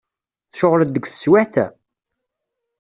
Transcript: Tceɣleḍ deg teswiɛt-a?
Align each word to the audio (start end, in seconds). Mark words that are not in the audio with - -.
Tceɣleḍ 0.49 0.89
deg 0.91 1.05
teswiɛt-a? 1.07 1.65